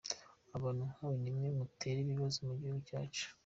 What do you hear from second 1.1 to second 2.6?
nimwe mutera ibibazo mu